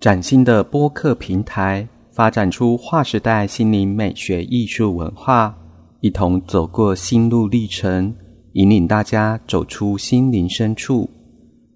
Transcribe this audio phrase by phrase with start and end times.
[0.00, 5.54] 崭新的播客平台，发展出划时代心灵美学艺术文化，
[6.00, 8.16] 一同走过心路历程，
[8.54, 11.10] 引领大家走出心灵深处。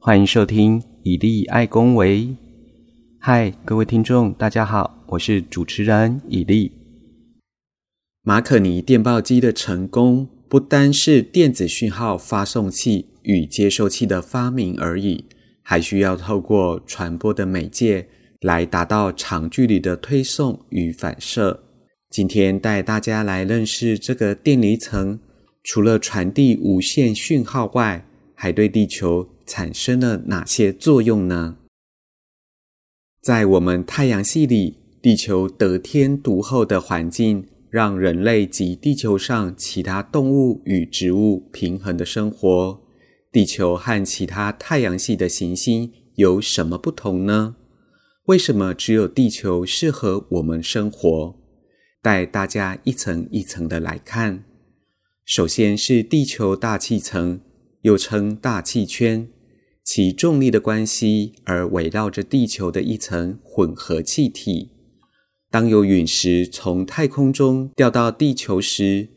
[0.00, 2.34] 欢迎收听以利爱公维。
[3.18, 6.72] 嗨，各位听众，大家好，我是主持人以利。
[8.22, 15.26] 马可尼电报机的成功，不单是电子讯号发送器与接收器的发明而已。
[15.64, 18.06] 还需要透过传播的媒介
[18.42, 21.64] 来达到长距离的推送与反射。
[22.10, 25.18] 今天带大家来认识这个电离层，
[25.64, 31.56] 除了传递无线讯号外，还对地球产生了哪些作用呢？
[33.22, 42.83] 在我们太阳系里，地球得天独厚的环境，让人类及地球上其他动物与植物平衡的生活。
[43.34, 47.56] 地球和其他太阳系的行星有什么不同呢？
[48.26, 51.34] 为什么只有地球适合我们生活？
[52.00, 54.44] 带大家一层一层的来看。
[55.24, 57.40] 首先是地球大气层，
[57.80, 59.28] 又称大气圈，
[59.82, 64.70] 其重力的关系而围绕着地球的一层混合气体。
[65.50, 69.08] 当有陨石从太空中掉到地球时，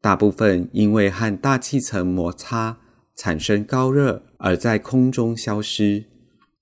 [0.00, 2.78] 大部分因为和大气层摩擦。
[3.16, 6.04] 产生高热而在空中消失。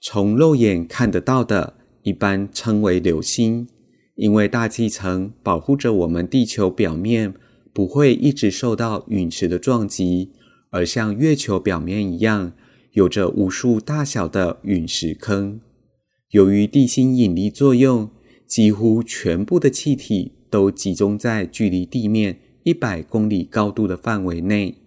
[0.01, 3.69] 从肉眼看得到的，一般称为流星，
[4.17, 7.33] 因为大气层保护着我们地球表面
[7.73, 10.33] 不会一直受到陨石的撞击，
[10.71, 12.53] 而像月球表面一样，
[12.93, 15.61] 有着无数大小的陨石坑。
[16.31, 18.11] 由于地心引力作用，
[18.47, 24.82] 几乎全部的气体都集中在距离地面一百公里高度的范围内。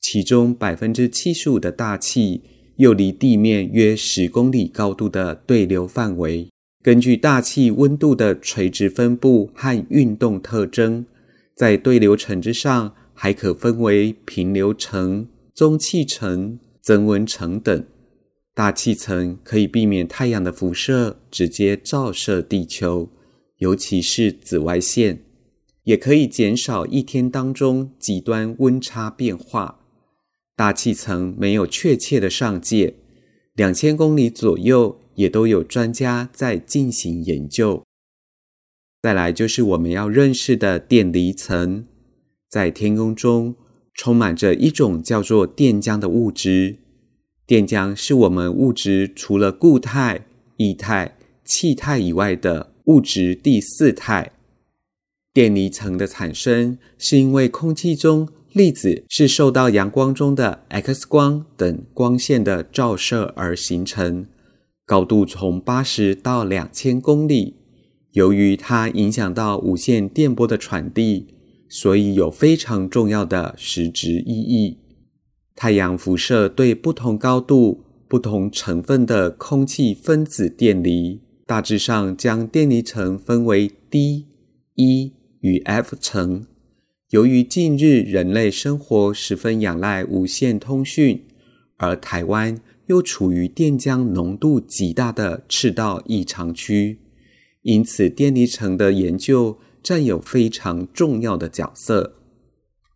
[0.00, 2.42] 其中百分之七十五的大气
[2.76, 6.48] 又离地面约十公里高度的对流范围。
[6.82, 11.04] 根据大气温度的垂直分布和运动特征，
[11.54, 17.84] 在对流层之上还可分为平流层、中气层、增温层等。
[18.54, 23.10] 大气层可以避免太阳的辐射直接照射地球，
[23.58, 25.22] 尤其是紫外线，
[25.84, 29.79] 也可以减少一天当中极端温差变化。
[30.60, 32.92] 大气层没有确切的上界，
[33.54, 37.82] 两千公里左右也都有专家在进行研究。
[39.00, 41.86] 再来就是我们要认识的电离层，
[42.50, 43.56] 在天空中
[43.94, 46.76] 充满着一种叫做电浆的物质。
[47.46, 50.26] 电浆是我们物质除了固态、
[50.58, 54.32] 液态、气态以外的物质第四态。
[55.32, 64.26] 电离层的产生是因为空气中粒子是受到阳光中的 X 光等光线的照射而形成，
[64.84, 67.56] 高度从八十到两千公里。
[68.12, 71.28] 由于它影响到无线电波的传递，
[71.68, 74.78] 所以有非常重要的实质意义。
[75.54, 84.26] 太阳辐射对不同高度、不同成分的空气分子电离，大致上将电离层分为 D、
[84.74, 86.46] E 与 F 层。
[87.10, 91.24] 由于近日人类生活十分仰赖无线通讯，
[91.76, 97.00] 而台湾又处于电浆浓度极大的赤道异常区，
[97.62, 102.14] 因此电离层的研究占有非常重要的角色。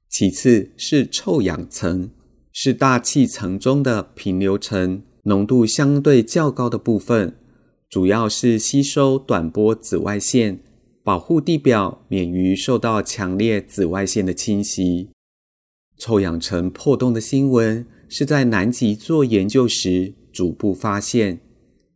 [0.08, 2.10] 其次是臭氧层，
[2.52, 7.36] 是大气层中的平流层，浓度相对较高的部分，
[7.90, 10.60] 主要是吸收短波紫外线。
[11.04, 15.10] 保护地表免于受到强烈紫外线的侵袭。
[15.98, 21.40] 臭氧层破洞的新闻是在南极做研究时逐步发现。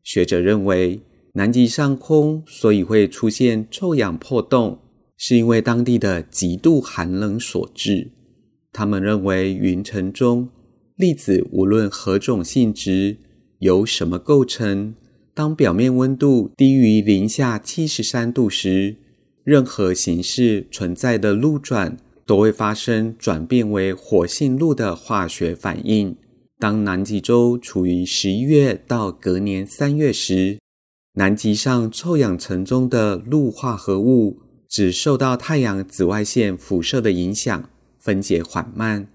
[0.03, 1.01] 学者认为，
[1.33, 4.79] 南极上空所以会出现臭氧破洞，
[5.17, 8.11] 是因为当地的极度寒冷所致。
[8.73, 10.51] 他们认为，云层中
[10.97, 13.17] 粒子无论何种性质、
[13.61, 14.95] 由什么构成。
[15.39, 18.97] 当表面温度低于零下七十三度时，
[19.45, 21.97] 任何形式存在的路转
[22.27, 26.17] 都会发生转变为活性路的化学反应。
[26.59, 30.59] 当南极洲处于十一月到隔年三月时，
[31.15, 37.71] 南极上臭氧层中的氯化合物只受到太阳紫外线辐射的影响，
[38.01, 39.07] 分解缓慢。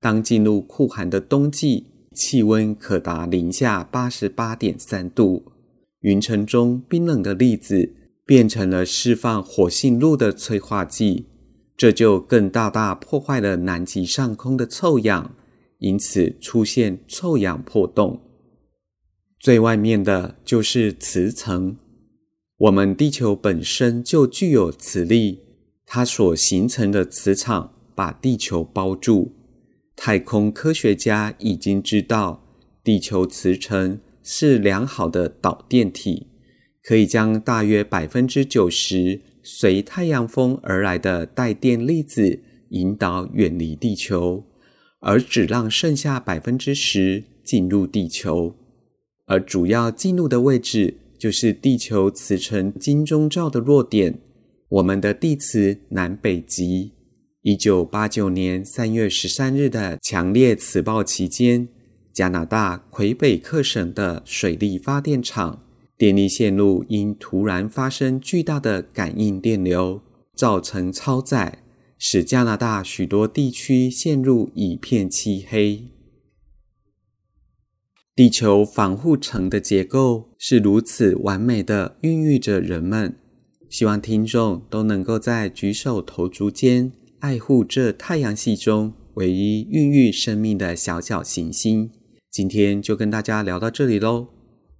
[0.00, 5.42] 当进入酷寒的冬季，气温可达零下八十八点三度。
[6.04, 7.94] 云层中冰冷的粒子
[8.26, 11.24] 变成了释放活性陆的催化剂，
[11.78, 15.34] 这就更大大破坏了南极上空的臭氧，
[15.78, 18.20] 因此出现臭氧破洞。
[19.40, 21.78] 最外面的就是磁层，
[22.58, 25.40] 我们地球本身就具有磁力，
[25.86, 29.32] 它所形成的磁场把地球包住。
[29.96, 32.44] 太空科学家已经知道，
[32.82, 36.26] 地球磁层是良好的导电体，
[36.82, 42.40] 可以将大约百分之九十随太阳风而来的带电粒子
[42.70, 44.42] 引导远离地球，
[45.00, 48.56] 而只让剩下百分之十进入地球。
[49.26, 54.18] 而主要进入的位置就是地球磁层金钟罩的弱点——
[54.68, 56.92] 我们的地磁南北极。
[57.42, 61.68] 一九八九年三月十三日的强烈磁暴期间，
[62.14, 65.64] 加拿大魁北克省的水力发电厂
[65.98, 70.00] 电力线路因突然发生巨大的感应电流，
[70.36, 71.64] 造成超载，
[71.98, 75.88] 使加拿大许多地区陷入一片漆黑。
[78.14, 83.16] 地球防护层的结构是如此完美的孕育着人们，
[83.68, 86.92] 希望听众都能够在举手投足间。
[87.18, 91.90] 爱护这太阳系中唯一孕育生命的小小行星。
[92.34, 94.26] 今天就跟大家聊到这里喽。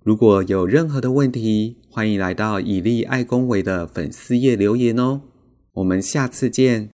[0.03, 5.21] 如果有任何的问题，欢迎来到以利爱公维的粉丝页留言哦。
[5.75, 6.94] 我们下次见。